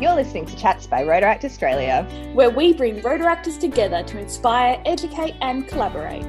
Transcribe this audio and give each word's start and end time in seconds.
You're 0.00 0.14
listening 0.14 0.46
to 0.46 0.56
Chats 0.56 0.86
by 0.86 1.02
Rotaract 1.02 1.44
Australia, 1.44 2.08
where 2.32 2.48
we 2.48 2.72
bring 2.72 3.02
Rotaractors 3.02 3.60
together 3.60 4.02
to 4.04 4.18
inspire, 4.18 4.80
educate, 4.86 5.34
and 5.42 5.68
collaborate. 5.68 6.24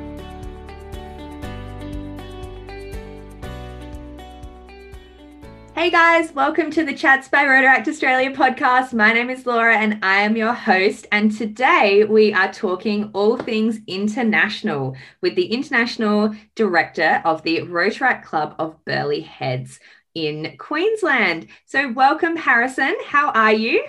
Hey 5.74 5.90
guys, 5.90 6.34
welcome 6.34 6.70
to 6.72 6.84
the 6.84 6.94
Chats 6.94 7.30
by 7.30 7.46
Rotaract 7.46 7.88
Australia 7.88 8.36
podcast. 8.36 8.92
My 8.92 9.14
name 9.14 9.30
is 9.30 9.46
Laura 9.46 9.78
and 9.78 10.04
I 10.04 10.24
am 10.24 10.36
your 10.36 10.54
host. 10.54 11.08
And 11.14 11.32
today 11.32 12.04
we 12.04 12.34
are 12.34 12.52
talking 12.52 13.10
all 13.14 13.38
things 13.38 13.80
international 13.88 14.98
with 15.22 15.36
the 15.36 15.46
International 15.46 16.36
Director 16.56 17.22
of 17.24 17.42
the 17.44 17.60
Rotaract 17.62 18.26
Club 18.26 18.54
of 18.60 18.84
Burleigh 18.84 19.22
Heads 19.22 19.80
in 20.16 20.56
Queensland. 20.58 21.48
So, 21.66 21.92
welcome, 21.92 22.36
Harrison. 22.36 22.96
How 23.06 23.32
are 23.32 23.54
you? 23.54 23.86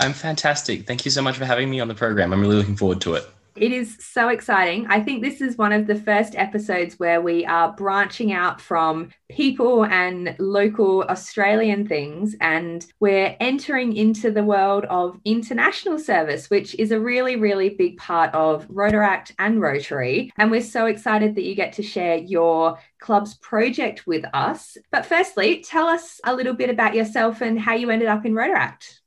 I'm 0.00 0.12
fantastic. 0.12 0.86
Thank 0.86 1.04
you 1.04 1.10
so 1.10 1.22
much 1.22 1.36
for 1.36 1.44
having 1.44 1.68
me 1.70 1.80
on 1.80 1.88
the 1.88 1.94
program. 1.94 2.32
I'm 2.32 2.40
really 2.40 2.56
looking 2.56 2.76
forward 2.76 3.00
to 3.02 3.14
it. 3.14 3.24
It 3.60 3.72
is 3.72 3.96
so 3.98 4.28
exciting. 4.28 4.86
I 4.88 5.00
think 5.00 5.20
this 5.20 5.40
is 5.40 5.58
one 5.58 5.72
of 5.72 5.88
the 5.88 5.96
first 5.96 6.36
episodes 6.36 6.98
where 6.98 7.20
we 7.20 7.44
are 7.44 7.72
branching 7.72 8.32
out 8.32 8.60
from 8.60 9.10
people 9.28 9.84
and 9.84 10.36
local 10.38 11.02
Australian 11.02 11.86
things 11.86 12.36
and 12.40 12.86
we're 13.00 13.36
entering 13.40 13.96
into 13.96 14.30
the 14.30 14.44
world 14.44 14.84
of 14.84 15.18
international 15.24 15.98
service, 15.98 16.48
which 16.50 16.76
is 16.76 16.92
a 16.92 17.00
really, 17.00 17.34
really 17.34 17.70
big 17.70 17.96
part 17.96 18.32
of 18.32 18.68
Rotaract 18.68 19.32
and 19.40 19.60
Rotary. 19.60 20.30
And 20.36 20.52
we're 20.52 20.62
so 20.62 20.86
excited 20.86 21.34
that 21.34 21.44
you 21.44 21.56
get 21.56 21.72
to 21.74 21.82
share 21.82 22.16
your 22.16 22.78
club's 23.00 23.34
project 23.38 24.06
with 24.06 24.24
us. 24.32 24.76
But 24.92 25.04
firstly, 25.04 25.64
tell 25.66 25.88
us 25.88 26.20
a 26.24 26.34
little 26.34 26.54
bit 26.54 26.70
about 26.70 26.94
yourself 26.94 27.40
and 27.40 27.58
how 27.58 27.74
you 27.74 27.90
ended 27.90 28.08
up 28.08 28.24
in 28.24 28.34
Rotaract. 28.34 29.00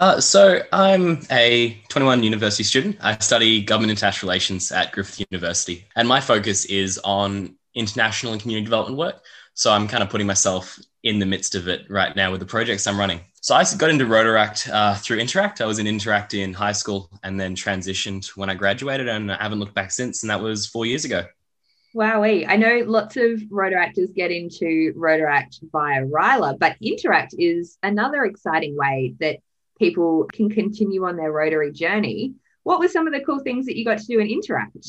Uh, 0.00 0.18
so 0.18 0.62
I'm 0.72 1.20
a 1.30 1.78
21 1.88 2.22
university 2.22 2.64
student. 2.64 2.96
I 3.02 3.18
study 3.18 3.62
government 3.62 3.90
and 3.90 3.98
international 3.98 4.30
relations 4.30 4.72
at 4.72 4.92
Griffith 4.92 5.26
University, 5.30 5.86
and 5.94 6.08
my 6.08 6.22
focus 6.22 6.64
is 6.64 6.98
on 7.04 7.54
international 7.74 8.32
and 8.32 8.40
community 8.40 8.64
development 8.64 8.96
work. 8.96 9.22
So 9.52 9.70
I'm 9.70 9.86
kind 9.86 10.02
of 10.02 10.08
putting 10.08 10.26
myself 10.26 10.78
in 11.02 11.18
the 11.18 11.26
midst 11.26 11.54
of 11.54 11.68
it 11.68 11.82
right 11.90 12.16
now 12.16 12.30
with 12.30 12.40
the 12.40 12.46
projects 12.46 12.86
I'm 12.86 12.98
running. 12.98 13.20
So 13.42 13.54
I 13.54 13.62
got 13.76 13.90
into 13.90 14.06
Rotaract 14.06 14.70
uh, 14.72 14.94
through 14.94 15.18
Interact. 15.18 15.60
I 15.60 15.66
was 15.66 15.78
in 15.78 15.86
Interact 15.86 16.32
in 16.32 16.54
high 16.54 16.72
school 16.72 17.10
and 17.22 17.38
then 17.38 17.54
transitioned 17.54 18.26
when 18.38 18.48
I 18.48 18.54
graduated, 18.54 19.06
and 19.06 19.30
I 19.30 19.42
haven't 19.42 19.60
looked 19.60 19.74
back 19.74 19.90
since. 19.90 20.22
And 20.22 20.30
that 20.30 20.40
was 20.40 20.66
four 20.66 20.86
years 20.86 21.04
ago. 21.04 21.26
Wowee. 21.94 22.46
I 22.48 22.56
know 22.56 22.84
lots 22.86 23.18
of 23.18 23.40
Rotaractors 23.50 24.14
get 24.14 24.30
into 24.30 24.94
Rotaract 24.96 25.58
via 25.70 26.06
RYLA, 26.06 26.58
but 26.58 26.76
Interact 26.80 27.34
is 27.38 27.76
another 27.82 28.24
exciting 28.24 28.76
way 28.78 29.14
that 29.20 29.40
people 29.80 30.28
can 30.32 30.48
continue 30.48 31.04
on 31.04 31.16
their 31.16 31.32
Rotary 31.32 31.72
journey. 31.72 32.34
What 32.62 32.78
were 32.78 32.88
some 32.88 33.08
of 33.08 33.12
the 33.12 33.20
cool 33.20 33.40
things 33.40 33.66
that 33.66 33.76
you 33.76 33.84
got 33.84 33.98
to 33.98 34.06
do 34.06 34.20
and 34.20 34.30
interact? 34.30 34.86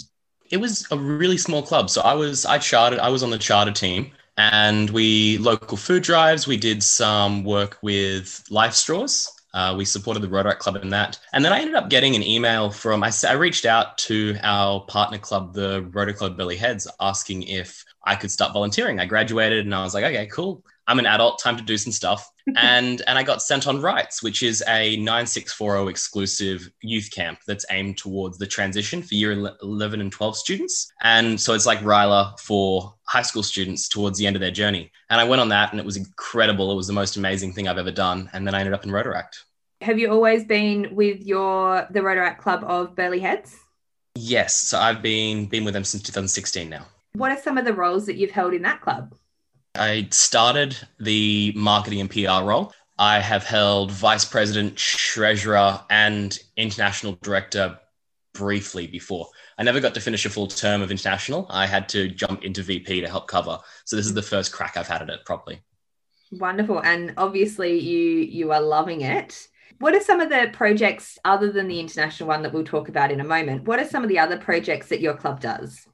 It 0.51 0.57
was 0.57 0.85
a 0.91 0.97
really 0.97 1.37
small 1.37 1.63
club. 1.63 1.89
So 1.89 2.01
I 2.01 2.13
was 2.13 2.45
I 2.45 2.59
chartered 2.59 2.99
I 2.99 3.09
was 3.09 3.23
on 3.23 3.31
the 3.31 3.39
charter 3.39 3.71
team 3.71 4.11
and 4.37 4.89
we 4.89 5.39
local 5.39 5.77
food 5.77 6.03
drives. 6.03 6.45
We 6.45 6.57
did 6.57 6.83
some 6.83 7.43
work 7.43 7.79
with 7.81 8.43
Life 8.51 8.73
Straws. 8.73 9.31
Uh, 9.53 9.75
we 9.77 9.83
supported 9.83 10.21
the 10.21 10.29
Rotaract 10.29 10.59
Club 10.59 10.77
in 10.77 10.89
that. 10.89 11.19
And 11.33 11.43
then 11.43 11.51
I 11.51 11.59
ended 11.59 11.75
up 11.75 11.89
getting 11.89 12.15
an 12.15 12.23
email 12.23 12.71
from, 12.71 13.03
I, 13.03 13.11
I 13.27 13.33
reached 13.33 13.65
out 13.65 13.97
to 13.99 14.37
our 14.43 14.79
partner 14.85 15.17
club, 15.17 15.53
the 15.53 15.85
Rotary 15.91 16.13
Club 16.13 16.37
Burleigh 16.37 16.55
Heads, 16.55 16.87
asking 17.01 17.43
if 17.43 17.83
I 18.05 18.15
could 18.15 18.31
start 18.31 18.53
volunteering. 18.53 19.01
I 19.01 19.05
graduated 19.05 19.65
and 19.65 19.75
I 19.75 19.83
was 19.83 19.93
like, 19.93 20.05
okay, 20.05 20.27
cool. 20.27 20.63
I'm 20.87 20.99
an 20.99 21.05
adult, 21.05 21.39
time 21.39 21.57
to 21.57 21.63
do 21.63 21.77
some 21.77 21.91
stuff. 21.91 22.30
And 22.55 23.01
and 23.07 23.17
I 23.17 23.23
got 23.23 23.41
sent 23.41 23.67
on 23.67 23.81
Rights, 23.81 24.23
which 24.23 24.43
is 24.43 24.63
a 24.67 24.97
9640 24.97 25.89
exclusive 25.89 26.69
youth 26.81 27.09
camp 27.11 27.39
that's 27.47 27.65
aimed 27.71 27.97
towards 27.97 28.37
the 28.37 28.47
transition 28.47 29.01
for 29.01 29.15
year 29.15 29.31
11 29.61 30.01
and 30.01 30.11
12 30.11 30.37
students. 30.37 30.91
And 31.01 31.39
so 31.39 31.53
it's 31.53 31.65
like 31.65 31.79
RYLA 31.79 32.39
for 32.39 32.95
high 33.03 33.21
school 33.21 33.43
students 33.43 33.87
towards 33.87 34.17
the 34.17 34.27
end 34.27 34.35
of 34.35 34.39
their 34.41 34.51
journey. 34.51 34.91
And 35.09 35.19
I 35.19 35.23
went 35.23 35.41
on 35.41 35.49
that 35.49 35.71
and 35.71 35.79
it 35.79 35.85
was 35.85 35.97
incredible. 35.97 36.71
It 36.71 36.75
was 36.75 36.87
the 36.87 36.93
most 36.93 37.17
amazing 37.17 37.53
thing 37.53 37.67
I've 37.67 37.77
ever 37.77 37.91
done. 37.91 38.29
And 38.33 38.45
then 38.45 38.55
I 38.55 38.59
ended 38.59 38.73
up 38.73 38.83
in 38.83 38.91
Rotaract. 38.91 39.43
Have 39.81 39.97
you 39.97 40.11
always 40.11 40.45
been 40.45 40.95
with 40.95 41.23
your 41.25 41.87
the 41.89 42.01
Rotaract 42.01 42.37
Club 42.37 42.63
of 42.65 42.95
Burleigh 42.95 43.19
Heads? 43.19 43.57
Yes. 44.15 44.57
So 44.57 44.79
I've 44.79 45.01
been 45.01 45.45
been 45.47 45.65
with 45.65 45.73
them 45.73 45.83
since 45.83 46.03
2016 46.03 46.69
now. 46.69 46.85
What 47.13 47.31
are 47.31 47.41
some 47.41 47.57
of 47.57 47.65
the 47.65 47.73
roles 47.73 48.05
that 48.05 48.15
you've 48.15 48.31
held 48.31 48.53
in 48.53 48.61
that 48.61 48.81
club? 48.81 49.13
I 49.75 50.07
started 50.11 50.77
the 50.99 51.53
marketing 51.55 52.01
and 52.01 52.09
PR 52.09 52.43
role. 52.43 52.73
I 52.99 53.19
have 53.19 53.43
held 53.43 53.91
vice 53.91 54.25
president, 54.25 54.75
treasurer, 54.75 55.81
and 55.89 56.37
international 56.57 57.17
director 57.21 57.79
briefly 58.33 58.87
before. 58.87 59.27
I 59.57 59.63
never 59.63 59.79
got 59.79 59.93
to 59.95 60.01
finish 60.01 60.25
a 60.25 60.29
full 60.29 60.47
term 60.47 60.81
of 60.81 60.91
international. 60.91 61.47
I 61.49 61.67
had 61.67 61.87
to 61.89 62.09
jump 62.09 62.43
into 62.43 62.63
VP 62.63 63.01
to 63.01 63.07
help 63.07 63.27
cover. 63.27 63.59
So 63.85 63.95
this 63.95 64.05
is 64.05 64.13
the 64.13 64.21
first 64.21 64.51
crack 64.51 64.77
I've 64.77 64.87
had 64.87 65.01
at 65.01 65.09
it 65.09 65.25
properly. 65.25 65.61
Wonderful. 66.31 66.81
And 66.83 67.13
obviously 67.17 67.79
you 67.79 68.19
you 68.19 68.51
are 68.51 68.61
loving 68.61 69.01
it. 69.01 69.47
What 69.79 69.95
are 69.95 70.01
some 70.01 70.21
of 70.21 70.29
the 70.29 70.49
projects 70.53 71.17
other 71.25 71.51
than 71.51 71.67
the 71.67 71.79
international 71.79 72.29
one 72.29 72.43
that 72.43 72.53
we'll 72.53 72.63
talk 72.63 72.87
about 72.87 73.11
in 73.11 73.19
a 73.19 73.25
moment? 73.25 73.63
What 73.63 73.79
are 73.79 73.87
some 73.87 74.03
of 74.03 74.09
the 74.09 74.19
other 74.19 74.37
projects 74.37 74.89
that 74.89 75.01
your 75.01 75.15
club 75.15 75.39
does? 75.39 75.87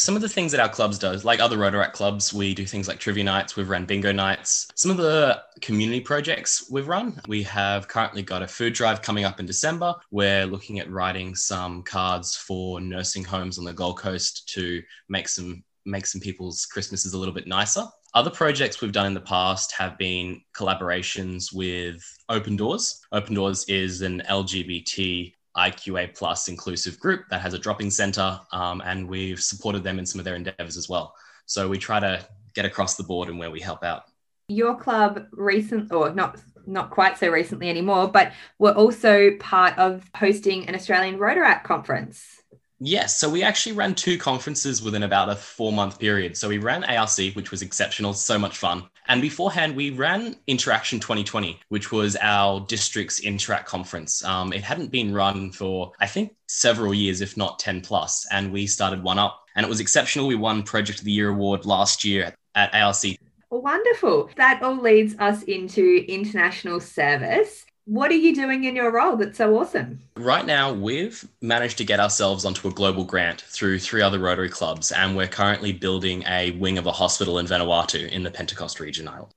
Some 0.00 0.16
of 0.16 0.22
the 0.22 0.28
things 0.28 0.50
that 0.50 0.60
our 0.60 0.68
clubs 0.68 0.98
does, 0.98 1.26
like 1.26 1.40
other 1.40 1.58
Rotaract 1.58 1.92
clubs, 1.92 2.32
we 2.32 2.54
do 2.54 2.64
things 2.64 2.88
like 2.88 2.98
trivia 2.98 3.22
nights, 3.22 3.54
we've 3.54 3.68
run 3.68 3.84
bingo 3.84 4.12
nights. 4.12 4.66
Some 4.74 4.90
of 4.90 4.96
the 4.96 5.42
community 5.60 6.00
projects 6.00 6.66
we've 6.70 6.88
run, 6.88 7.20
we 7.28 7.42
have 7.42 7.86
currently 7.86 8.22
got 8.22 8.42
a 8.42 8.48
food 8.48 8.72
drive 8.72 9.02
coming 9.02 9.26
up 9.26 9.40
in 9.40 9.46
December. 9.46 9.94
We're 10.10 10.46
looking 10.46 10.78
at 10.78 10.90
writing 10.90 11.34
some 11.34 11.82
cards 11.82 12.34
for 12.34 12.80
nursing 12.80 13.24
homes 13.24 13.58
on 13.58 13.64
the 13.64 13.74
Gold 13.74 13.98
Coast 13.98 14.48
to 14.54 14.82
make 15.10 15.28
some 15.28 15.62
make 15.86 16.06
some 16.06 16.20
people's 16.20 16.66
Christmases 16.66 17.14
a 17.14 17.18
little 17.18 17.34
bit 17.34 17.46
nicer. 17.46 17.84
Other 18.14 18.30
projects 18.30 18.80
we've 18.80 18.92
done 18.92 19.06
in 19.06 19.14
the 19.14 19.20
past 19.20 19.72
have 19.72 19.96
been 19.98 20.40
collaborations 20.54 21.52
with 21.52 22.02
Open 22.28 22.56
Doors. 22.56 23.00
Open 23.12 23.34
Doors 23.34 23.64
is 23.66 24.02
an 24.02 24.22
LGBT 24.28 25.32
IQA 25.56 26.14
plus 26.16 26.48
inclusive 26.48 26.98
group 27.00 27.24
that 27.30 27.40
has 27.40 27.54
a 27.54 27.58
drop-in 27.58 27.90
center, 27.90 28.40
um, 28.52 28.82
and 28.84 29.08
we've 29.08 29.40
supported 29.40 29.82
them 29.82 29.98
in 29.98 30.06
some 30.06 30.18
of 30.18 30.24
their 30.24 30.36
endeavors 30.36 30.76
as 30.76 30.88
well. 30.88 31.14
So 31.46 31.68
we 31.68 31.78
try 31.78 32.00
to 32.00 32.24
get 32.54 32.64
across 32.64 32.96
the 32.96 33.02
board 33.02 33.28
and 33.28 33.38
where 33.38 33.50
we 33.50 33.60
help 33.60 33.82
out. 33.82 34.04
Your 34.48 34.76
club 34.76 35.26
recent, 35.32 35.92
or 35.92 36.12
not 36.12 36.40
not 36.66 36.90
quite 36.90 37.18
so 37.18 37.28
recently 37.28 37.68
anymore, 37.68 38.08
but 38.08 38.32
we're 38.58 38.72
also 38.72 39.32
part 39.38 39.76
of 39.78 40.08
hosting 40.14 40.68
an 40.68 40.74
Australian 40.74 41.18
Rotaract 41.18 41.64
conference. 41.64 42.39
Yes. 42.82 43.18
So 43.18 43.28
we 43.28 43.42
actually 43.42 43.72
ran 43.72 43.94
two 43.94 44.16
conferences 44.16 44.82
within 44.82 45.02
about 45.02 45.28
a 45.28 45.36
four 45.36 45.70
month 45.70 45.98
period. 45.98 46.34
So 46.34 46.48
we 46.48 46.56
ran 46.56 46.82
ARC, 46.84 47.18
which 47.34 47.50
was 47.50 47.60
exceptional, 47.60 48.14
so 48.14 48.38
much 48.38 48.56
fun. 48.56 48.84
And 49.06 49.20
beforehand, 49.20 49.76
we 49.76 49.90
ran 49.90 50.36
Interaction 50.46 50.98
2020, 50.98 51.60
which 51.68 51.92
was 51.92 52.16
our 52.22 52.60
district's 52.60 53.20
Interact 53.20 53.66
conference. 53.66 54.24
Um, 54.24 54.54
it 54.54 54.62
hadn't 54.62 54.90
been 54.90 55.12
run 55.12 55.52
for, 55.52 55.92
I 56.00 56.06
think, 56.06 56.34
several 56.46 56.94
years, 56.94 57.20
if 57.20 57.36
not 57.36 57.58
10 57.58 57.82
plus. 57.82 58.26
And 58.30 58.50
we 58.50 58.66
started 58.66 59.02
one 59.02 59.18
up 59.18 59.44
and 59.54 59.66
it 59.66 59.68
was 59.68 59.80
exceptional. 59.80 60.26
We 60.26 60.36
won 60.36 60.62
Project 60.62 61.00
of 61.00 61.04
the 61.04 61.12
Year 61.12 61.28
award 61.28 61.66
last 61.66 62.02
year 62.02 62.34
at 62.54 62.74
ARC. 62.74 63.18
Wonderful. 63.50 64.30
That 64.36 64.62
all 64.62 64.80
leads 64.80 65.16
us 65.18 65.42
into 65.42 66.04
international 66.08 66.80
service. 66.80 67.66
What 67.90 68.12
are 68.12 68.14
you 68.14 68.32
doing 68.36 68.62
in 68.62 68.76
your 68.76 68.92
role 68.92 69.16
that's 69.16 69.36
so 69.36 69.58
awesome? 69.58 69.98
Right 70.14 70.46
now, 70.46 70.72
we've 70.72 71.26
managed 71.40 71.76
to 71.78 71.84
get 71.84 71.98
ourselves 71.98 72.44
onto 72.44 72.68
a 72.68 72.70
global 72.70 73.02
grant 73.02 73.40
through 73.40 73.80
three 73.80 74.00
other 74.00 74.20
Rotary 74.20 74.48
clubs, 74.48 74.92
and 74.92 75.16
we're 75.16 75.26
currently 75.26 75.72
building 75.72 76.22
a 76.28 76.52
wing 76.52 76.78
of 76.78 76.86
a 76.86 76.92
hospital 76.92 77.40
in 77.40 77.46
Vanuatu 77.46 78.08
in 78.08 78.22
the 78.22 78.30
Pentecost 78.30 78.78
region 78.78 79.08
island. 79.08 79.34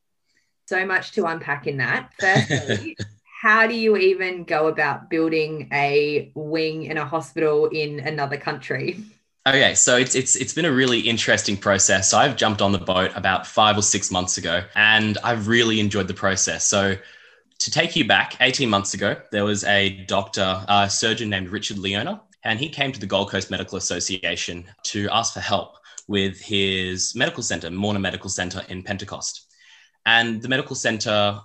So 0.68 0.86
much 0.86 1.14
to 1.14 1.26
unpack 1.26 1.66
in 1.66 1.78
that. 1.78 2.12
Firstly, 2.20 2.96
how 3.42 3.66
do 3.66 3.74
you 3.74 3.98
even 3.98 4.44
go 4.44 4.68
about 4.68 5.10
building 5.10 5.68
a 5.74 6.32
wing 6.36 6.84
in 6.84 6.98
a 6.98 7.06
hospital 7.06 7.70
in 7.70 8.02
another 8.02 8.38
country? 8.38 9.04
Okay, 9.48 9.74
so 9.74 9.98
it's 9.98 10.14
it's 10.14 10.36
it's 10.36 10.54
been 10.54 10.66
a 10.66 10.72
really 10.72 11.00
interesting 11.00 11.58
process. 11.58 12.12
So 12.12 12.20
I've 12.20 12.38
jumped 12.38 12.62
on 12.62 12.72
the 12.72 12.78
boat 12.78 13.14
about 13.16 13.48
five 13.48 13.80
or 13.80 13.82
six 13.82 14.12
months 14.12 14.38
ago, 14.38 14.64
and 14.76 15.18
I've 15.24 15.48
really 15.48 15.80
enjoyed 15.80 16.08
the 16.08 16.14
process. 16.14 16.64
So 16.68 16.98
to 17.60 17.72
take 17.72 17.96
you 17.96 18.06
back 18.08 18.36
18 18.40 18.70
months 18.70 18.94
ago, 18.94 19.16
there 19.32 19.46
was 19.46 19.64
a 19.64 20.04
doctor, 20.08 20.64
a 20.68 20.90
surgeon 20.90 21.30
named 21.30 21.50
Richard 21.50 21.78
Leona, 21.78 22.22
and 22.44 22.60
he 22.60 22.70
came 22.70 22.92
to 22.92 23.00
the 23.00 23.06
Gold 23.06 23.30
Coast 23.30 23.50
Medical 23.50 23.78
Association 23.78 24.66
to 24.84 25.08
ask 25.12 25.34
for 25.34 25.40
help 25.40 25.76
with 26.08 26.40
his 26.42 27.16
medical 27.16 27.44
center, 27.44 27.70
Morna 27.70 28.00
Medical 28.00 28.30
Center 28.30 28.64
in 28.68 28.84
Pentecost. 28.84 29.48
And 30.06 30.42
the 30.42 30.50
medical 30.50 30.76
center 30.76 31.40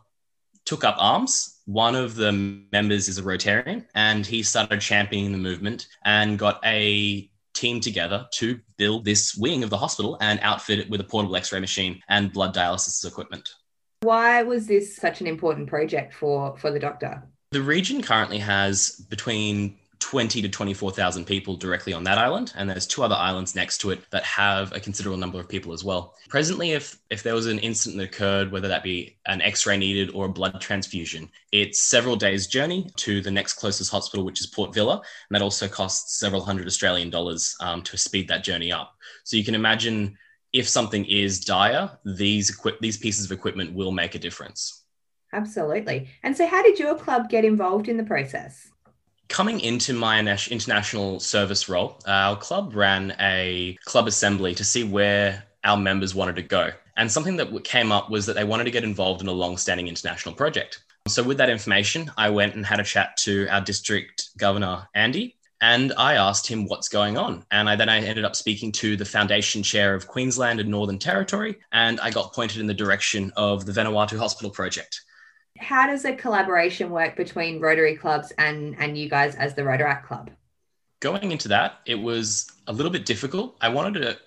took 0.64 0.84
up 0.84 0.96
arms. 0.98 1.60
One 1.66 1.94
of 1.94 2.16
the 2.16 2.32
members 2.32 3.08
is 3.08 3.18
a 3.18 3.22
Rotarian, 3.22 3.86
and 3.94 4.26
he 4.26 4.42
started 4.42 4.80
championing 4.80 5.32
the 5.32 5.38
movement 5.38 5.86
and 6.04 6.38
got 6.38 6.60
a 6.64 7.30
team 7.54 7.80
together 7.80 8.26
to 8.32 8.60
build 8.76 9.04
this 9.04 9.34
wing 9.34 9.64
of 9.64 9.70
the 9.70 9.76
hospital 9.76 10.16
and 10.20 10.38
outfit 10.42 10.78
it 10.78 10.90
with 10.90 11.00
a 11.00 11.04
portable 11.04 11.36
x 11.36 11.52
ray 11.52 11.60
machine 11.60 12.00
and 12.08 12.32
blood 12.32 12.54
dialysis 12.54 13.06
equipment. 13.06 13.48
Why 14.00 14.42
was 14.42 14.66
this 14.66 14.94
such 14.96 15.20
an 15.20 15.26
important 15.26 15.68
project 15.68 16.14
for, 16.14 16.56
for 16.56 16.70
the 16.70 16.78
doctor? 16.78 17.22
The 17.50 17.62
region 17.62 18.02
currently 18.02 18.38
has 18.38 18.90
between 19.08 19.76
20 20.00 20.42
to 20.42 20.48
24,000 20.48 21.24
people 21.24 21.56
directly 21.56 21.92
on 21.92 22.04
that 22.04 22.18
island 22.18 22.52
and 22.56 22.70
there's 22.70 22.86
two 22.86 23.02
other 23.02 23.16
islands 23.16 23.56
next 23.56 23.78
to 23.78 23.90
it 23.90 24.08
that 24.10 24.22
have 24.22 24.72
a 24.72 24.80
considerable 24.80 25.18
number 25.18 25.40
of 25.40 25.48
people 25.48 25.72
as 25.72 25.82
well. 25.82 26.14
Presently 26.28 26.72
if 26.72 26.98
if 27.10 27.22
there 27.22 27.34
was 27.34 27.46
an 27.46 27.58
incident 27.58 27.98
that 27.98 28.04
occurred 28.04 28.52
whether 28.52 28.68
that 28.68 28.84
be 28.84 29.16
an 29.26 29.42
x-ray 29.42 29.76
needed 29.76 30.10
or 30.14 30.26
a 30.26 30.28
blood 30.28 30.60
transfusion, 30.60 31.28
it's 31.50 31.82
several 31.82 32.14
days 32.14 32.46
journey 32.46 32.88
to 32.96 33.20
the 33.20 33.30
next 33.30 33.54
closest 33.54 33.90
hospital 33.90 34.24
which 34.24 34.40
is 34.40 34.46
Port 34.46 34.72
Vila, 34.72 34.96
and 34.96 35.02
that 35.30 35.42
also 35.42 35.66
costs 35.66 36.18
several 36.18 36.42
hundred 36.42 36.68
Australian 36.68 37.10
dollars 37.10 37.56
um, 37.60 37.82
to 37.82 37.96
speed 37.98 38.28
that 38.28 38.44
journey 38.44 38.70
up. 38.70 38.94
So 39.24 39.36
you 39.36 39.44
can 39.44 39.56
imagine 39.56 40.16
if 40.58 40.68
something 40.68 41.04
is 41.06 41.40
dire, 41.40 41.90
these 42.04 42.50
equi- 42.50 42.78
these 42.80 42.96
pieces 42.96 43.24
of 43.24 43.32
equipment 43.32 43.74
will 43.74 43.92
make 43.92 44.14
a 44.14 44.18
difference. 44.18 44.84
Absolutely. 45.32 46.08
And 46.22 46.36
so 46.36 46.46
how 46.46 46.62
did 46.62 46.78
your 46.78 46.94
club 46.94 47.28
get 47.28 47.44
involved 47.44 47.88
in 47.88 47.96
the 47.96 48.04
process? 48.04 48.70
coming 49.28 49.60
into 49.60 49.92
my 49.92 50.18
international 50.18 51.20
service 51.20 51.68
role, 51.68 51.98
uh, 52.06 52.10
our 52.10 52.36
club 52.36 52.74
ran 52.74 53.14
a 53.20 53.76
club 53.84 54.06
assembly 54.08 54.54
to 54.54 54.64
see 54.64 54.84
where 54.84 55.44
our 55.64 55.76
members 55.76 56.14
wanted 56.14 56.36
to 56.36 56.42
go. 56.42 56.70
And 56.96 57.10
something 57.10 57.36
that 57.36 57.64
came 57.64 57.92
up 57.92 58.10
was 58.10 58.26
that 58.26 58.34
they 58.34 58.44
wanted 58.44 58.64
to 58.64 58.70
get 58.70 58.84
involved 58.84 59.20
in 59.20 59.28
a 59.28 59.32
long 59.32 59.56
standing 59.56 59.86
international 59.86 60.34
project. 60.34 60.82
So, 61.06 61.22
with 61.22 61.38
that 61.38 61.48
information, 61.48 62.10
I 62.16 62.28
went 62.30 62.54
and 62.54 62.66
had 62.66 62.80
a 62.80 62.84
chat 62.84 63.16
to 63.18 63.46
our 63.48 63.60
district 63.60 64.30
governor, 64.36 64.88
Andy, 64.94 65.36
and 65.60 65.92
I 65.96 66.14
asked 66.14 66.46
him 66.46 66.66
what's 66.66 66.88
going 66.88 67.16
on. 67.16 67.44
And 67.50 67.68
I, 67.68 67.76
then 67.76 67.88
I 67.88 67.98
ended 67.98 68.24
up 68.24 68.36
speaking 68.36 68.72
to 68.72 68.96
the 68.96 69.04
foundation 69.04 69.62
chair 69.62 69.94
of 69.94 70.06
Queensland 70.06 70.60
and 70.60 70.68
Northern 70.68 70.98
Territory, 70.98 71.58
and 71.72 72.00
I 72.00 72.10
got 72.10 72.32
pointed 72.32 72.60
in 72.60 72.66
the 72.66 72.74
direction 72.74 73.32
of 73.36 73.66
the 73.66 73.72
Vanuatu 73.72 74.18
Hospital 74.18 74.50
Project 74.50 75.02
how 75.58 75.86
does 75.86 76.04
a 76.04 76.14
collaboration 76.14 76.90
work 76.90 77.16
between 77.16 77.60
Rotary 77.60 77.96
clubs 77.96 78.32
and 78.38 78.76
and 78.78 78.96
you 78.96 79.08
guys 79.08 79.34
as 79.34 79.54
the 79.54 79.62
Rotaract 79.62 80.04
Club? 80.04 80.30
Going 81.00 81.30
into 81.30 81.48
that, 81.48 81.80
it 81.86 81.96
was 81.96 82.50
a 82.66 82.72
little 82.72 82.90
bit 82.90 83.06
difficult. 83.06 83.56
I 83.60 83.68
wanted 83.68 84.00
to 84.00 84.18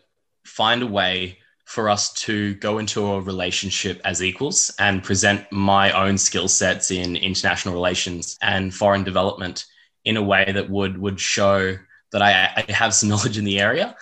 find 0.46 0.82
a 0.82 0.88
way 0.88 1.40
for 1.66 1.90
us 1.90 2.14
to 2.14 2.54
go 2.56 2.80
into 2.80 3.06
a 3.06 3.22
relationship 3.22 4.02
as 4.04 4.22
equals 4.22 4.74
and 4.80 5.04
present 5.04 5.50
my 5.52 5.92
own 5.92 6.18
skill 6.18 6.48
sets 6.48 6.92
in 6.92 7.16
international 7.16 7.74
relations 7.74 8.38
and 8.42 8.74
foreign 8.74 9.04
development 9.04 9.66
in 10.06 10.18
a 10.18 10.22
way 10.22 10.52
that 10.52 10.70
would 10.70 10.98
would 10.98 11.20
show 11.20 11.78
that 12.12 12.22
I, 12.22 12.64
I 12.68 12.72
have 12.72 12.94
some 12.94 13.10
knowledge 13.10 13.38
in 13.38 13.46
the 13.46 13.60
area. 13.60 13.96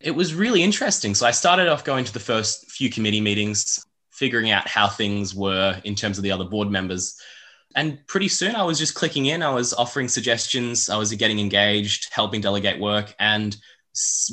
It 0.00 0.12
was 0.12 0.34
really 0.34 0.62
interesting. 0.62 1.14
So 1.14 1.26
I 1.26 1.30
started 1.30 1.68
off 1.68 1.84
going 1.84 2.04
to 2.04 2.12
the 2.12 2.20
first 2.20 2.70
few 2.70 2.90
committee 2.90 3.20
meetings 3.20 3.84
figuring 4.10 4.50
out 4.50 4.68
how 4.68 4.86
things 4.86 5.34
were 5.34 5.80
in 5.84 5.94
terms 5.94 6.18
of 6.18 6.24
the 6.24 6.30
other 6.30 6.44
board 6.44 6.70
members. 6.70 7.18
And 7.74 7.98
pretty 8.06 8.28
soon 8.28 8.54
I 8.54 8.62
was 8.62 8.78
just 8.78 8.94
clicking 8.94 9.26
in, 9.26 9.42
I 9.42 9.50
was 9.50 9.74
offering 9.74 10.08
suggestions, 10.08 10.88
I 10.88 10.96
was 10.96 11.12
getting 11.14 11.40
engaged, 11.40 12.12
helping 12.12 12.40
delegate 12.40 12.78
work, 12.78 13.14
and 13.18 13.56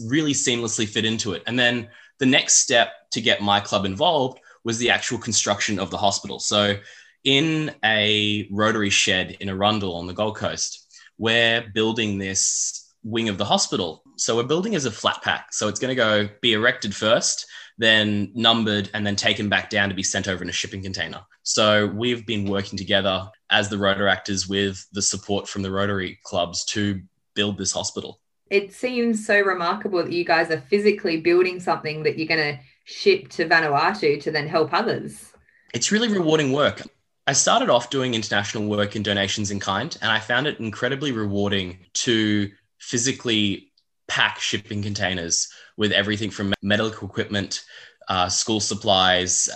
really 0.07 0.33
seamlessly 0.33 0.87
fit 0.87 1.05
into 1.05 1.33
it. 1.33 1.41
And 1.47 1.57
then 1.57 1.89
the 2.19 2.25
next 2.27 2.55
step 2.55 2.91
to 3.11 3.21
get 3.21 3.41
my 3.41 3.59
club 3.59 3.85
involved 3.85 4.39
was 4.63 4.77
the 4.77 4.91
actual 4.91 5.17
construction 5.17 5.79
of 5.79 5.89
the 5.89 5.97
hospital. 5.97 6.39
So, 6.39 6.77
in 7.23 7.73
a 7.83 8.47
rotary 8.51 8.89
shed 8.89 9.37
in 9.39 9.49
Arundel 9.49 9.95
on 9.95 10.07
the 10.07 10.13
Gold 10.13 10.35
Coast, 10.35 10.80
we're 11.21 11.61
building 11.73 12.17
this 12.17 12.93
wing 13.03 13.29
of 13.29 13.37
the 13.37 13.45
hospital. 13.45 14.03
So, 14.17 14.35
we're 14.35 14.43
building 14.43 14.75
as 14.75 14.85
a 14.85 14.91
flat 14.91 15.21
pack. 15.23 15.53
So, 15.53 15.67
it's 15.67 15.79
going 15.79 15.95
to 15.95 15.95
go 15.95 16.29
be 16.41 16.53
erected 16.53 16.93
first 16.93 17.45
then 17.81 18.31
numbered 18.35 18.89
and 18.93 19.05
then 19.05 19.15
taken 19.15 19.49
back 19.49 19.69
down 19.69 19.89
to 19.89 19.95
be 19.95 20.03
sent 20.03 20.27
over 20.27 20.43
in 20.43 20.49
a 20.49 20.53
shipping 20.53 20.83
container. 20.83 21.19
So 21.43 21.87
we've 21.87 22.25
been 22.27 22.47
working 22.47 22.77
together 22.77 23.27
as 23.49 23.69
the 23.69 23.77
Rotaractors 23.77 24.47
with 24.47 24.85
the 24.93 25.01
support 25.01 25.47
from 25.47 25.63
the 25.63 25.71
Rotary 25.71 26.19
clubs 26.23 26.63
to 26.65 27.01
build 27.33 27.57
this 27.57 27.71
hospital. 27.71 28.19
It 28.51 28.71
seems 28.71 29.25
so 29.25 29.39
remarkable 29.39 30.03
that 30.03 30.11
you 30.11 30.23
guys 30.23 30.51
are 30.51 30.61
physically 30.61 31.21
building 31.21 31.59
something 31.59 32.03
that 32.03 32.19
you're 32.19 32.27
going 32.27 32.55
to 32.55 32.61
ship 32.83 33.29
to 33.29 33.47
Vanuatu 33.47 34.21
to 34.21 34.31
then 34.31 34.47
help 34.47 34.73
others. 34.73 35.31
It's 35.73 35.91
really 35.91 36.09
rewarding 36.09 36.51
work. 36.51 36.83
I 37.27 37.33
started 37.33 37.69
off 37.69 37.89
doing 37.89 38.13
international 38.13 38.67
work 38.67 38.95
in 38.95 39.03
donations 39.03 39.51
in 39.51 39.59
kind, 39.59 39.95
and 40.01 40.11
I 40.11 40.19
found 40.19 40.47
it 40.47 40.59
incredibly 40.59 41.11
rewarding 41.11 41.85
to 41.93 42.49
physically 42.79 43.71
pack 44.07 44.39
shipping 44.39 44.81
containers 44.81 45.47
with 45.77 45.91
everything 45.91 46.31
from 46.31 46.53
medical 46.61 47.07
equipment, 47.07 47.63
uh, 48.07 48.27
school 48.27 48.59
supplies, 48.59 49.49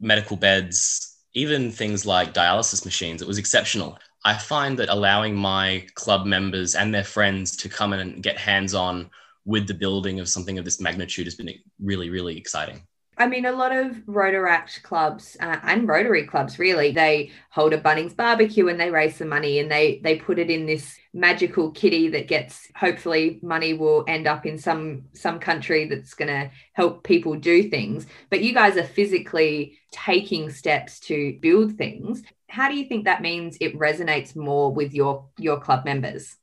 medical 0.00 0.36
beds, 0.36 1.16
even 1.32 1.70
things 1.70 2.04
like 2.04 2.34
dialysis 2.34 2.84
machines. 2.84 3.22
It 3.22 3.28
was 3.28 3.38
exceptional. 3.38 3.98
I 4.24 4.34
find 4.34 4.78
that 4.78 4.90
allowing 4.90 5.34
my 5.34 5.86
club 5.94 6.26
members 6.26 6.74
and 6.74 6.94
their 6.94 7.04
friends 7.04 7.56
to 7.56 7.68
come 7.68 7.92
in 7.92 8.00
and 8.00 8.22
get 8.22 8.36
hands 8.36 8.74
on 8.74 9.10
with 9.44 9.66
the 9.66 9.74
building 9.74 10.20
of 10.20 10.28
something 10.28 10.58
of 10.58 10.64
this 10.64 10.80
magnitude 10.80 11.26
has 11.26 11.34
been 11.34 11.50
really, 11.80 12.10
really 12.10 12.36
exciting. 12.36 12.82
I 13.18 13.26
mean, 13.26 13.46
a 13.46 13.52
lot 13.52 13.74
of 13.74 13.96
Rotaract 14.06 14.82
clubs 14.84 15.36
uh, 15.40 15.58
and 15.64 15.88
Rotary 15.88 16.24
clubs 16.24 16.58
really 16.58 16.92
they 16.92 17.32
hold 17.50 17.72
a 17.72 17.80
Bunnings 17.80 18.16
barbecue 18.16 18.68
and 18.68 18.78
they 18.78 18.90
raise 18.90 19.16
some 19.16 19.28
money 19.28 19.58
and 19.58 19.70
they 19.70 20.00
they 20.04 20.16
put 20.16 20.38
it 20.38 20.50
in 20.50 20.66
this 20.66 20.96
magical 21.12 21.72
kitty 21.72 22.08
that 22.10 22.28
gets 22.28 22.68
hopefully 22.76 23.40
money 23.42 23.74
will 23.74 24.04
end 24.06 24.28
up 24.28 24.46
in 24.46 24.56
some 24.56 25.02
some 25.14 25.40
country 25.40 25.88
that's 25.88 26.14
going 26.14 26.28
to 26.28 26.50
help 26.74 27.02
people 27.02 27.34
do 27.34 27.68
things. 27.68 28.06
But 28.30 28.42
you 28.42 28.54
guys 28.54 28.76
are 28.76 28.84
physically 28.84 29.78
taking 29.90 30.50
steps 30.50 31.00
to 31.00 31.36
build 31.40 31.76
things. 31.76 32.22
How 32.48 32.68
do 32.68 32.76
you 32.76 32.86
think 32.86 33.04
that 33.04 33.20
means 33.20 33.58
it 33.60 33.76
resonates 33.76 34.36
more 34.36 34.72
with 34.72 34.94
your 34.94 35.28
your 35.38 35.58
club 35.58 35.84
members? 35.84 36.37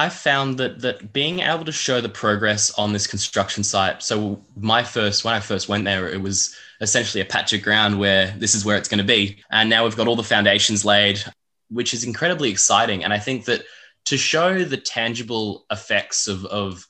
I 0.00 0.08
found 0.08 0.56
that 0.56 0.80
that 0.80 1.12
being 1.12 1.40
able 1.40 1.66
to 1.66 1.72
show 1.72 2.00
the 2.00 2.08
progress 2.08 2.70
on 2.78 2.94
this 2.94 3.06
construction 3.06 3.62
site. 3.62 4.02
So 4.02 4.42
my 4.56 4.82
first 4.82 5.24
when 5.24 5.34
I 5.34 5.40
first 5.40 5.68
went 5.68 5.84
there, 5.84 6.08
it 6.08 6.22
was 6.22 6.56
essentially 6.80 7.20
a 7.20 7.26
patch 7.26 7.52
of 7.52 7.60
ground 7.60 7.98
where 7.98 8.34
this 8.38 8.54
is 8.54 8.64
where 8.64 8.78
it's 8.78 8.88
going 8.88 9.04
to 9.06 9.12
be, 9.18 9.42
and 9.50 9.68
now 9.68 9.84
we've 9.84 9.98
got 9.98 10.08
all 10.08 10.16
the 10.16 10.22
foundations 10.22 10.86
laid, 10.86 11.22
which 11.68 11.92
is 11.92 12.02
incredibly 12.04 12.48
exciting. 12.50 13.04
And 13.04 13.12
I 13.12 13.18
think 13.18 13.44
that 13.44 13.64
to 14.06 14.16
show 14.16 14.64
the 14.64 14.78
tangible 14.78 15.66
effects 15.70 16.26
of 16.28 16.46
of 16.46 16.86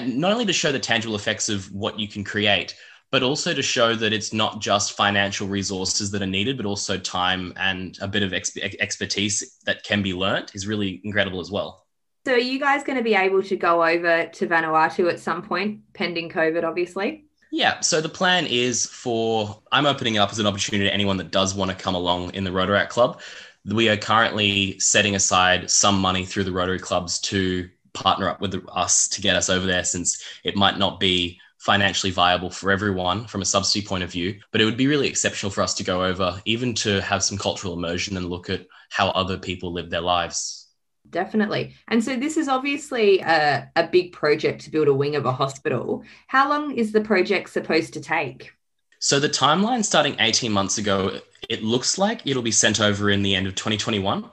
not 0.00 0.32
only 0.32 0.46
to 0.46 0.54
show 0.54 0.72
the 0.72 0.78
tangible 0.78 1.16
effects 1.16 1.50
of 1.50 1.70
what 1.70 1.98
you 2.00 2.08
can 2.08 2.24
create, 2.24 2.74
but 3.10 3.22
also 3.22 3.52
to 3.52 3.62
show 3.62 3.94
that 3.94 4.14
it's 4.14 4.32
not 4.32 4.58
just 4.58 4.96
financial 4.96 5.48
resources 5.48 6.10
that 6.12 6.22
are 6.22 6.34
needed, 6.38 6.56
but 6.56 6.64
also 6.64 6.96
time 6.96 7.52
and 7.58 7.98
a 8.00 8.08
bit 8.08 8.22
of 8.22 8.32
expertise 8.32 9.58
that 9.66 9.84
can 9.84 10.02
be 10.02 10.14
learnt 10.14 10.54
is 10.54 10.66
really 10.66 10.98
incredible 11.04 11.38
as 11.38 11.50
well. 11.50 11.81
So, 12.24 12.34
are 12.34 12.38
you 12.38 12.60
guys 12.60 12.84
going 12.84 12.98
to 12.98 13.04
be 13.04 13.14
able 13.14 13.42
to 13.42 13.56
go 13.56 13.84
over 13.84 14.26
to 14.26 14.46
Vanuatu 14.46 15.10
at 15.10 15.18
some 15.18 15.42
point, 15.42 15.80
pending 15.92 16.30
COVID, 16.30 16.62
obviously? 16.62 17.26
Yeah. 17.52 17.80
So 17.80 18.00
the 18.00 18.08
plan 18.08 18.46
is 18.46 18.86
for 18.86 19.62
I'm 19.70 19.84
opening 19.84 20.14
it 20.14 20.18
up 20.18 20.30
as 20.30 20.38
an 20.38 20.46
opportunity 20.46 20.88
to 20.88 20.92
anyone 20.92 21.18
that 21.18 21.30
does 21.30 21.54
want 21.54 21.70
to 21.70 21.76
come 21.76 21.94
along 21.94 22.34
in 22.34 22.44
the 22.44 22.50
Rotaract 22.50 22.88
Club. 22.88 23.20
We 23.66 23.90
are 23.90 23.96
currently 23.96 24.80
setting 24.80 25.14
aside 25.14 25.70
some 25.70 26.00
money 26.00 26.24
through 26.24 26.44
the 26.44 26.52
Rotary 26.52 26.78
clubs 26.78 27.20
to 27.20 27.68
partner 27.92 28.26
up 28.26 28.40
with 28.40 28.54
us 28.72 29.06
to 29.08 29.20
get 29.20 29.36
us 29.36 29.50
over 29.50 29.66
there, 29.66 29.84
since 29.84 30.24
it 30.44 30.56
might 30.56 30.78
not 30.78 30.98
be 30.98 31.38
financially 31.58 32.10
viable 32.10 32.50
for 32.50 32.70
everyone 32.70 33.26
from 33.26 33.42
a 33.42 33.44
subsidy 33.44 33.86
point 33.86 34.02
of 34.02 34.10
view. 34.10 34.40
But 34.50 34.62
it 34.62 34.64
would 34.64 34.78
be 34.78 34.86
really 34.86 35.06
exceptional 35.06 35.52
for 35.52 35.60
us 35.60 35.74
to 35.74 35.84
go 35.84 36.02
over, 36.02 36.40
even 36.46 36.72
to 36.76 37.02
have 37.02 37.22
some 37.22 37.36
cultural 37.36 37.74
immersion 37.74 38.16
and 38.16 38.30
look 38.30 38.48
at 38.48 38.66
how 38.88 39.10
other 39.10 39.36
people 39.36 39.74
live 39.74 39.90
their 39.90 40.00
lives 40.00 40.61
definitely. 41.10 41.74
And 41.88 42.02
so 42.02 42.16
this 42.16 42.36
is 42.36 42.48
obviously 42.48 43.20
a, 43.20 43.70
a 43.76 43.86
big 43.86 44.12
project 44.12 44.62
to 44.62 44.70
build 44.70 44.88
a 44.88 44.94
wing 44.94 45.16
of 45.16 45.26
a 45.26 45.32
hospital. 45.32 46.04
How 46.26 46.48
long 46.48 46.74
is 46.76 46.92
the 46.92 47.00
project 47.00 47.50
supposed 47.50 47.92
to 47.94 48.00
take? 48.00 48.52
So 48.98 49.18
the 49.18 49.28
timeline 49.28 49.84
starting 49.84 50.16
18 50.20 50.52
months 50.52 50.78
ago, 50.78 51.20
it 51.48 51.62
looks 51.62 51.98
like 51.98 52.24
it'll 52.24 52.42
be 52.42 52.52
sent 52.52 52.80
over 52.80 53.10
in 53.10 53.22
the 53.22 53.34
end 53.34 53.46
of 53.46 53.54
2021. 53.54 54.30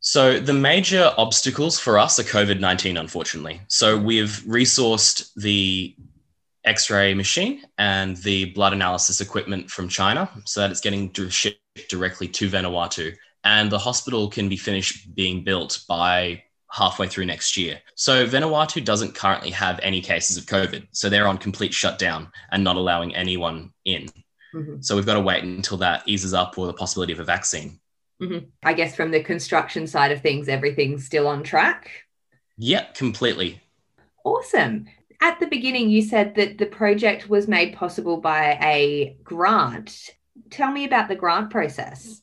So 0.00 0.40
the 0.40 0.52
major 0.52 1.12
obstacles 1.16 1.78
for 1.78 1.98
us 1.98 2.18
are 2.18 2.24
COVID 2.24 2.60
19, 2.60 2.96
unfortunately. 2.96 3.60
So 3.68 3.96
we've 3.96 4.42
resourced 4.46 5.32
the 5.34 5.94
X 6.64 6.90
ray 6.90 7.14
machine 7.14 7.62
and 7.78 8.16
the 8.18 8.46
blood 8.46 8.72
analysis 8.72 9.20
equipment 9.20 9.70
from 9.70 9.88
China 9.88 10.28
so 10.44 10.60
that 10.60 10.70
it's 10.70 10.80
getting 10.80 11.12
shipped 11.28 11.58
directly 11.88 12.28
to 12.28 12.48
Vanuatu 12.48 13.14
and 13.44 13.70
the 13.70 13.78
hospital 13.78 14.28
can 14.28 14.48
be 14.48 14.56
finished 14.56 15.14
being 15.14 15.44
built 15.44 15.80
by 15.88 16.42
halfway 16.70 17.06
through 17.06 17.26
next 17.26 17.56
year. 17.56 17.80
So 17.96 18.26
Vanuatu 18.26 18.84
doesn't 18.84 19.14
currently 19.14 19.50
have 19.50 19.78
any 19.82 20.00
cases 20.00 20.36
of 20.36 20.46
COVID. 20.46 20.86
So 20.92 21.08
they're 21.08 21.28
on 21.28 21.38
complete 21.38 21.74
shutdown 21.74 22.28
and 22.50 22.64
not 22.64 22.76
allowing 22.76 23.14
anyone 23.14 23.72
in. 23.84 24.08
Mm-hmm. 24.54 24.80
So 24.80 24.96
we've 24.96 25.06
got 25.06 25.14
to 25.14 25.20
wait 25.20 25.44
until 25.44 25.76
that 25.78 26.02
eases 26.06 26.32
up 26.32 26.56
or 26.56 26.66
the 26.66 26.72
possibility 26.72 27.12
of 27.12 27.20
a 27.20 27.24
vaccine. 27.24 27.78
Mm-hmm. 28.22 28.46
I 28.62 28.72
guess 28.72 28.94
from 28.94 29.10
the 29.10 29.22
construction 29.22 29.86
side 29.86 30.12
of 30.12 30.22
things, 30.22 30.48
everything's 30.48 31.04
still 31.04 31.26
on 31.26 31.42
track. 31.42 31.90
Yeah, 32.56 32.84
completely. 32.92 33.60
Awesome. 34.24 34.86
At 35.20 35.40
the 35.40 35.46
beginning, 35.46 35.90
you 35.90 36.02
said 36.02 36.34
that 36.36 36.58
the 36.58 36.66
project 36.66 37.28
was 37.28 37.48
made 37.48 37.74
possible 37.74 38.16
by 38.18 38.58
a 38.62 39.16
grant 39.22 40.12
Tell 40.50 40.70
me 40.70 40.84
about 40.84 41.08
the 41.08 41.16
grant 41.16 41.50
process. 41.50 42.21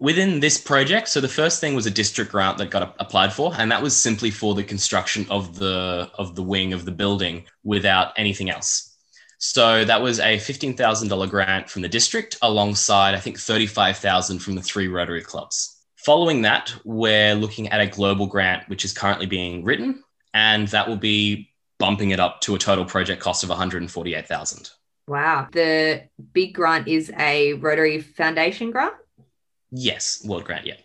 Within 0.00 0.38
this 0.38 0.58
project, 0.60 1.08
so 1.08 1.20
the 1.20 1.28
first 1.28 1.60
thing 1.60 1.74
was 1.74 1.86
a 1.86 1.90
district 1.90 2.30
grant 2.30 2.56
that 2.58 2.70
got 2.70 2.94
applied 3.00 3.32
for, 3.32 3.52
and 3.58 3.70
that 3.72 3.82
was 3.82 3.96
simply 3.96 4.30
for 4.30 4.54
the 4.54 4.62
construction 4.62 5.26
of 5.28 5.58
the 5.58 6.08
of 6.16 6.36
the 6.36 6.42
wing 6.42 6.72
of 6.72 6.84
the 6.84 6.92
building 6.92 7.44
without 7.64 8.12
anything 8.16 8.48
else. 8.48 8.96
So 9.38 9.84
that 9.84 10.02
was 10.02 10.18
a 10.18 10.36
$15,000 10.36 11.30
grant 11.30 11.70
from 11.70 11.82
the 11.82 11.88
district 11.88 12.36
alongside, 12.42 13.14
I 13.14 13.20
think, 13.20 13.38
35,000 13.38 14.40
from 14.40 14.56
the 14.56 14.62
three 14.62 14.88
Rotary 14.88 15.22
clubs. 15.22 15.80
Following 15.96 16.42
that, 16.42 16.74
we're 16.84 17.34
looking 17.34 17.68
at 17.68 17.80
a 17.80 17.86
global 17.86 18.26
grant, 18.26 18.68
which 18.68 18.84
is 18.84 18.92
currently 18.92 19.26
being 19.26 19.64
written, 19.64 20.02
and 20.34 20.66
that 20.68 20.88
will 20.88 20.96
be 20.96 21.50
bumping 21.78 22.10
it 22.10 22.18
up 22.18 22.40
to 22.42 22.56
a 22.56 22.58
total 22.58 22.84
project 22.84 23.22
cost 23.22 23.44
of 23.44 23.48
148,000. 23.48 24.70
Wow. 25.06 25.48
The 25.52 26.04
big 26.32 26.54
grant 26.54 26.88
is 26.88 27.12
a 27.16 27.54
Rotary 27.54 28.00
Foundation 28.00 28.70
grant? 28.70 28.94
Yes, 29.70 30.24
World 30.24 30.44
Grant, 30.44 30.66
yeah. 30.66 30.76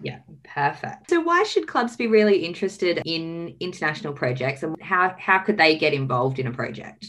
Yeah, 0.00 0.18
perfect. 0.42 1.10
So 1.10 1.20
why 1.20 1.44
should 1.44 1.68
clubs 1.68 1.96
be 1.96 2.08
really 2.08 2.44
interested 2.44 3.00
in 3.04 3.56
international 3.60 4.12
projects 4.12 4.62
and 4.62 4.76
how, 4.82 5.14
how 5.18 5.38
could 5.38 5.56
they 5.56 5.78
get 5.78 5.94
involved 5.94 6.38
in 6.38 6.48
a 6.48 6.52
project? 6.52 7.06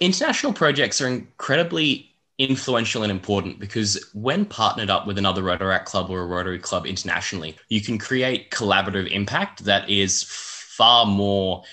International 0.00 0.52
projects 0.52 1.00
are 1.00 1.08
incredibly 1.08 2.14
influential 2.38 3.02
and 3.02 3.10
important 3.10 3.58
because 3.58 4.10
when 4.14 4.44
partnered 4.44 4.90
up 4.90 5.06
with 5.06 5.18
another 5.18 5.42
Rotaract 5.42 5.86
club 5.86 6.10
or 6.10 6.20
a 6.20 6.26
Rotary 6.26 6.58
club 6.58 6.86
internationally, 6.86 7.56
you 7.68 7.80
can 7.80 7.98
create 7.98 8.50
collaborative 8.50 9.10
impact 9.10 9.64
that 9.64 9.88
is 9.90 10.24
far 10.28 11.06
more 11.06 11.64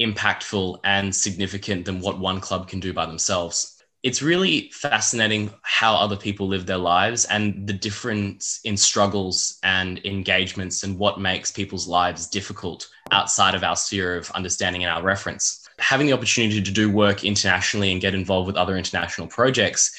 impactful 0.00 0.80
and 0.84 1.14
significant 1.14 1.84
than 1.84 2.00
what 2.00 2.18
one 2.18 2.40
club 2.40 2.68
can 2.68 2.80
do 2.80 2.92
by 2.92 3.06
themselves. 3.06 3.81
It's 4.02 4.20
really 4.20 4.70
fascinating 4.72 5.52
how 5.62 5.94
other 5.94 6.16
people 6.16 6.48
live 6.48 6.66
their 6.66 6.76
lives 6.76 7.24
and 7.26 7.66
the 7.66 7.72
difference 7.72 8.60
in 8.64 8.76
struggles 8.76 9.58
and 9.62 10.04
engagements 10.04 10.82
and 10.82 10.98
what 10.98 11.20
makes 11.20 11.52
people's 11.52 11.86
lives 11.86 12.26
difficult 12.26 12.88
outside 13.12 13.54
of 13.54 13.62
our 13.62 13.76
sphere 13.76 14.16
of 14.16 14.30
understanding 14.32 14.82
and 14.82 14.92
our 14.92 15.02
reference 15.02 15.62
having 15.78 16.06
the 16.06 16.12
opportunity 16.12 16.62
to 16.62 16.70
do 16.70 16.90
work 16.90 17.24
internationally 17.24 17.90
and 17.90 18.00
get 18.00 18.14
involved 18.14 18.46
with 18.46 18.56
other 18.56 18.76
international 18.76 19.26
projects 19.26 19.98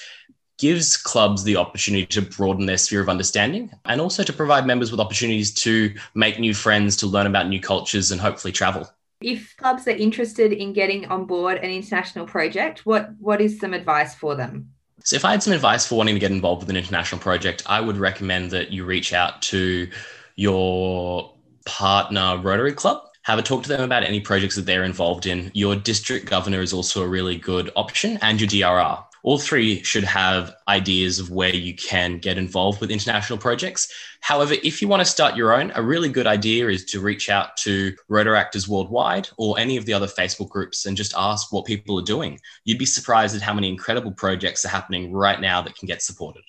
gives 0.57 0.95
clubs 0.95 1.43
the 1.43 1.57
opportunity 1.57 2.05
to 2.05 2.21
broaden 2.21 2.65
their 2.65 2.77
sphere 2.77 3.01
of 3.01 3.09
understanding 3.09 3.69
and 3.85 3.99
also 3.99 4.23
to 4.23 4.31
provide 4.31 4.65
members 4.65 4.91
with 4.91 4.99
opportunities 4.99 5.53
to 5.53 5.93
make 6.15 6.39
new 6.39 6.53
friends, 6.53 6.95
to 6.95 7.07
learn 7.07 7.27
about 7.27 7.49
new 7.49 7.59
cultures, 7.59 8.11
and 8.11 8.21
hopefully 8.21 8.51
travel. 8.51 8.89
If 9.23 9.55
clubs 9.57 9.87
are 9.87 9.91
interested 9.91 10.51
in 10.53 10.73
getting 10.73 11.05
on 11.05 11.25
board 11.25 11.57
an 11.57 11.71
international 11.71 12.25
project, 12.25 12.85
what, 12.85 13.11
what 13.19 13.41
is 13.41 13.59
some 13.59 13.73
advice 13.73 14.13
for 14.13 14.35
them? 14.35 14.69
So, 15.03 15.15
if 15.15 15.25
I 15.25 15.31
had 15.31 15.43
some 15.43 15.53
advice 15.53 15.85
for 15.85 15.95
wanting 15.95 16.15
to 16.15 16.19
get 16.19 16.31
involved 16.31 16.61
with 16.61 16.69
an 16.69 16.77
international 16.77 17.19
project, 17.19 17.63
I 17.65 17.81
would 17.81 17.97
recommend 17.97 18.51
that 18.51 18.71
you 18.71 18.85
reach 18.85 19.13
out 19.13 19.41
to 19.43 19.89
your 20.35 21.33
partner 21.65 22.37
Rotary 22.37 22.73
Club 22.73 23.03
have 23.23 23.39
a 23.39 23.41
talk 23.41 23.63
to 23.63 23.69
them 23.69 23.81
about 23.81 24.03
any 24.03 24.19
projects 24.19 24.55
that 24.55 24.65
they're 24.65 24.83
involved 24.83 25.25
in. 25.25 25.49
Your 25.53 25.75
district 25.75 26.25
governor 26.25 26.61
is 26.61 26.73
also 26.73 27.03
a 27.03 27.07
really 27.07 27.37
good 27.37 27.71
option, 27.75 28.19
and 28.21 28.39
your 28.39 28.49
DRR. 28.49 29.03
All 29.23 29.37
three 29.37 29.81
should 29.83 30.03
have 30.03 30.53
ideas 30.67 31.17
of 31.17 31.31
where 31.31 31.55
you 31.55 31.73
can 31.73 32.17
get 32.17 32.37
involved 32.37 32.81
with 32.81 32.91
international 32.91 33.39
projects. 33.39 33.87
However, 34.19 34.55
if 34.63 34.81
you 34.81 34.89
want 34.89 34.99
to 34.99 35.05
start 35.05 35.37
your 35.37 35.53
own, 35.53 35.71
a 35.75 35.81
really 35.81 36.09
good 36.09 36.27
idea 36.27 36.67
is 36.67 36.83
to 36.85 36.99
reach 36.99 37.29
out 37.29 37.55
to 37.57 37.95
Rotaractors 38.09 38.67
Worldwide 38.67 39.29
or 39.37 39.57
any 39.57 39.77
of 39.77 39.85
the 39.85 39.93
other 39.93 40.07
Facebook 40.07 40.49
groups 40.49 40.85
and 40.85 40.97
just 40.97 41.13
ask 41.17 41.53
what 41.53 41.65
people 41.65 41.97
are 41.97 42.03
doing. 42.03 42.37
You'd 42.65 42.77
be 42.77 42.85
surprised 42.85 43.33
at 43.33 43.41
how 43.41 43.53
many 43.53 43.69
incredible 43.69 44.11
projects 44.11 44.65
are 44.65 44.69
happening 44.69 45.13
right 45.13 45.39
now 45.39 45.61
that 45.61 45.77
can 45.77 45.87
get 45.87 46.01
supported. 46.01 46.43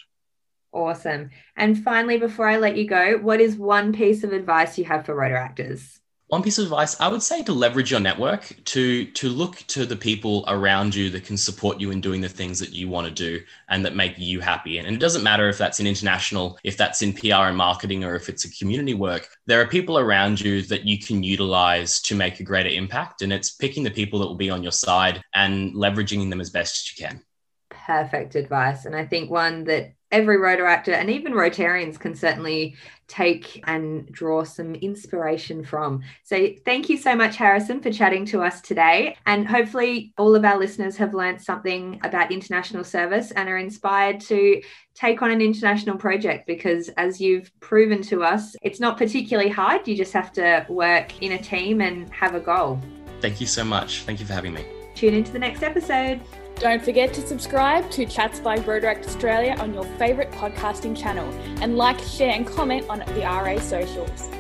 Awesome. 0.73 1.31
And 1.57 1.81
finally, 1.81 2.19
before 2.19 2.49
I 2.49 2.57
let 2.57 2.77
you 2.77 2.89
go, 2.89 3.19
what 3.19 3.41
is 3.41 3.55
one 3.55 3.93
piece 3.93 4.25
of 4.25 4.33
advice 4.33 4.77
you 4.77 4.85
have 4.87 5.07
for 5.07 5.15
Rotaractors? 5.15 6.01
One 6.35 6.43
piece 6.43 6.59
of 6.59 6.65
advice 6.65 7.01
i 7.01 7.07
would 7.07 7.23
say 7.23 7.45
to 7.45 7.53
leverage 7.53 7.93
your 7.93 8.01
network 8.01 8.53
to 8.65 9.05
to 9.13 9.29
look 9.29 9.57
to 9.69 9.87
the 9.87 9.95
people 9.95 10.45
around 10.49 10.93
you 10.93 11.09
that 11.09 11.25
can 11.25 11.37
support 11.37 11.81
you 11.81 11.93
in 11.93 12.01
doing 12.01 12.21
the 12.21 12.29
things 12.29 12.59
that 12.59 12.73
you 12.73 12.89
want 12.89 13.07
to 13.07 13.13
do 13.13 13.41
and 13.69 13.85
that 13.85 13.95
make 13.95 14.19
you 14.19 14.41
happy. 14.41 14.79
And 14.79 14.87
it 14.89 14.99
doesn't 14.99 15.23
matter 15.23 15.49
if 15.49 15.59
that's 15.59 15.81
in 15.81 15.87
international 15.87 16.59
if 16.65 16.77
that's 16.77 17.03
in 17.03 17.13
pr 17.13 17.49
and 17.51 17.57
marketing 17.57 18.05
or 18.05 18.15
if 18.15 18.29
it's 18.29 18.45
a 18.45 18.51
community 18.51 18.95
work 18.95 19.29
there 19.47 19.61
are 19.61 19.67
people 19.67 19.99
around 19.99 20.41
you 20.41 20.63
that 20.63 20.85
you 20.85 20.99
can 20.99 21.23
utilize 21.23 22.01
to 22.01 22.15
make 22.15 22.41
a 22.41 22.45
greater 22.45 22.71
impact. 22.71 23.23
And 23.23 23.33
it's 23.33 23.51
picking 23.51 23.85
the 23.85 23.91
people 23.91 24.19
that 24.21 24.27
will 24.27 24.35
be 24.47 24.51
on 24.51 24.63
your 24.63 24.73
side 24.73 25.23
and 25.35 25.75
leveraging 25.75 26.31
them 26.31 26.41
as 26.41 26.51
best 26.51 26.73
as 26.77 26.85
you 26.91 27.07
can. 27.07 27.23
Perfect 27.71 28.35
advice. 28.35 28.87
And 28.87 28.97
i 28.97 29.05
think 29.07 29.31
one 29.31 29.65
that 29.65 29.93
every 30.15 30.39
Rotaractor 30.39 30.95
and 30.95 31.11
even 31.11 31.33
Rotarians 31.33 31.99
can 31.99 32.15
certainly 32.15 32.77
take 33.09 33.61
and 33.67 34.07
draw 34.13 34.45
some 34.45 34.77
inspiration 34.77 35.65
from. 35.65 36.03
So, 36.23 36.51
thank 36.65 36.89
you 36.89 36.97
so 36.97 37.17
much, 37.17 37.37
Harrison, 37.37 37.83
for 37.83 37.91
chatting 37.91 38.25
to 38.27 38.43
us 38.43 38.61
today. 38.61 39.17
And 39.27 39.47
hopefully, 39.47 40.15
all 40.17 40.35
of 40.37 40.45
our 40.45 40.57
listeners 40.57 40.97
have 40.97 41.15
learned 41.15 41.43
something 41.43 42.01
about 42.05 42.31
international 42.31 42.85
service 42.85 43.33
and 43.33 43.49
are 43.49 43.59
inspired 43.59 44.21
to 44.23 44.63
take 44.95 45.21
on 45.21 45.33
an 45.33 45.43
international 45.43 45.97
project 45.97 46.47
because, 46.47 46.89
as 46.91 47.21
you've 47.21 47.51
proven 47.59 48.01
to 48.03 48.23
us, 48.23 48.55
it's 48.63 48.81
not 48.81 48.97
particularly 48.97 49.51
hard. 49.51 49.87
You 49.87 49.97
just 49.97 50.13
have 50.13 50.33
to 50.35 50.65
work 50.69 51.21
in 51.23 51.33
a 51.33 51.39
team 51.39 51.81
and 51.81 52.09
have 52.15 52.37
a 52.37 52.41
goal. 52.41 52.81
Thank 53.21 53.41
you 53.41 53.49
so 53.49 53.65
much. 53.65 54.03
Thank 54.03 54.21
you 54.21 54.27
for 54.27 54.33
having 54.33 54.55
me. 54.55 54.65
Tune 54.95 55.15
into 55.15 55.33
the 55.33 55.41
next 55.41 55.65
episode. 55.65 56.21
Don't 56.61 56.83
forget 56.83 57.13
to 57.15 57.27
subscribe 57.27 57.91
to 57.91 58.07
Chats 58.07 58.39
by 58.39 58.59
Rotaract 58.59 59.07
Australia 59.07 59.57
on 59.59 59.75
your 59.75 59.85
favourite 59.99 60.31
podcasting 60.31 60.97
channel 60.97 61.29
and 61.61 61.77
like, 61.77 61.99
share, 61.99 62.31
and 62.33 62.47
comment 62.47 62.89
on 62.89 63.01
the 63.01 63.23
RA 63.23 63.59
socials. 63.59 64.31